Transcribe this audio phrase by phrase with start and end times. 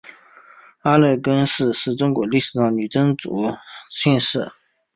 [0.79, 3.51] 阿勒根氏是中国历史上女真族
[3.87, 4.51] 姓氏。